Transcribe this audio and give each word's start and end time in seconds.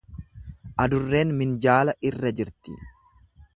Adurreen 0.85 1.35
minjaala 1.43 1.95
irra 2.11 2.35
jirti. 2.41 2.79